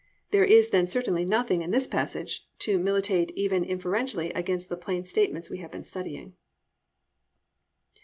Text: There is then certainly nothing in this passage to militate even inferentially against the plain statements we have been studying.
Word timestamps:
There 0.31 0.43
is 0.43 0.71
then 0.71 0.87
certainly 0.87 1.25
nothing 1.25 1.61
in 1.61 1.69
this 1.69 1.85
passage 1.85 2.47
to 2.57 2.79
militate 2.79 3.29
even 3.35 3.63
inferentially 3.63 4.31
against 4.31 4.67
the 4.69 4.75
plain 4.75 5.05
statements 5.05 5.51
we 5.51 5.59
have 5.59 5.69
been 5.69 5.83
studying. 5.83 6.33